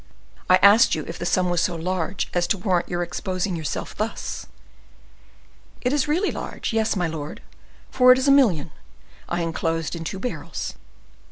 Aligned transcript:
I 0.49 0.55
asked 0.63 0.95
you 0.95 1.05
if 1.07 1.19
the 1.19 1.27
sum 1.27 1.51
was 1.51 1.61
so 1.61 1.75
large 1.75 2.27
as 2.33 2.47
to 2.47 2.57
warrant 2.57 2.89
your 2.89 3.03
exposing 3.03 3.55
yourself 3.55 3.95
thus." 3.95 4.47
"It 5.81 5.93
is 5.93 6.07
really 6.07 6.31
large; 6.31 6.73
yes, 6.73 6.95
my 6.95 7.05
lord, 7.05 7.39
for 7.91 8.11
it 8.11 8.17
is 8.17 8.27
a 8.27 8.31
million 8.31 8.71
I 9.29 9.43
inclosed 9.43 9.95
in 9.95 10.03
two 10.03 10.17
barrels." 10.17 10.73